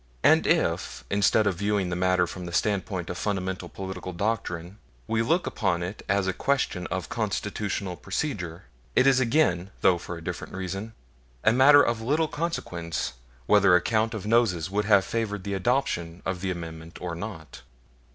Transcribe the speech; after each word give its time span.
And 0.23 0.47
if, 0.47 1.03
instead 1.11 1.45
of 1.45 1.57
viewing 1.57 1.89
the 1.91 1.95
matter 1.95 2.25
from 2.25 2.47
the 2.47 2.51
standpoint 2.51 3.11
of 3.11 3.19
fundamental 3.19 3.69
political 3.69 4.13
doctrine, 4.13 4.79
we 5.05 5.21
look 5.21 5.45
upon 5.45 5.83
it 5.83 6.03
as 6.09 6.25
a 6.25 6.33
question 6.33 6.87
of 6.87 7.07
Constitutional 7.07 7.95
procedure, 7.95 8.63
it 8.95 9.05
is 9.05 9.19
again 9.19 9.69
though 9.81 9.99
for 9.99 10.17
a 10.17 10.23
different 10.23 10.55
reason 10.55 10.93
a 11.43 11.53
matter 11.53 11.83
of 11.83 12.01
little 12.01 12.27
consequence 12.27 13.13
whether 13.45 13.75
a 13.75 13.81
count 13.81 14.15
of 14.15 14.25
noses 14.25 14.71
would 14.71 14.85
have 14.85 15.05
favored 15.05 15.43
the 15.43 15.53
adoption 15.53 16.23
of 16.25 16.41
the 16.41 16.49
Amendment 16.49 16.97
or 16.99 17.13
not. 17.13 17.61